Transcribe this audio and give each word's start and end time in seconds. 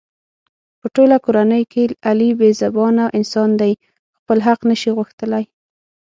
په 0.79 0.87
ټوله 0.95 1.17
کورنۍ 1.25 1.63
کې 1.71 1.83
علي 2.09 2.29
بې 2.39 2.49
زبانه 2.61 3.05
انسان 3.17 3.49
دی. 3.61 3.73
خپل 4.19 4.37
حق 4.47 4.59
نشي 4.69 4.91
غوښتلی. 4.97 5.43